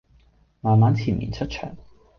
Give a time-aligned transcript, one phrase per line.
[0.61, 1.77] 慢慢纏綿出場